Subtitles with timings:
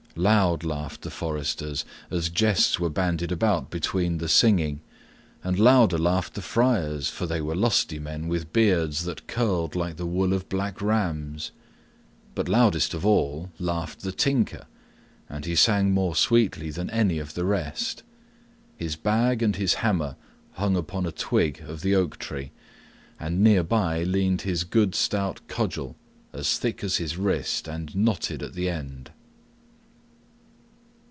[0.17, 4.81] Loud laughed the foresters, as jests were bandied about between the singing,
[5.41, 9.95] and louder laughed the friars, for they were lusty men with beards that curled like
[9.95, 11.51] the wool of black rams;
[12.35, 14.65] but loudest of all laughed the Tinker,
[15.29, 18.03] and he sang more sweetly than any of the rest.
[18.75, 20.17] His bag and his hammer
[20.55, 22.51] hung upon a twig of the oak tree,
[23.17, 25.95] and near by leaned his good stout cudgel,
[26.33, 29.11] as thick as his wrist and knotted at the end.